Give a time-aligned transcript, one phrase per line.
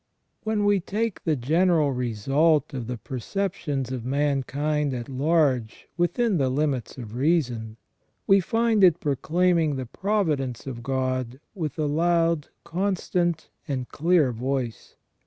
[0.43, 6.49] When we take the general result of the perceptions of mankind at large within the
[6.49, 7.77] limits of reason,
[8.25, 14.95] we find it proclaiming the providence of God with a loud, constant, and clear voice.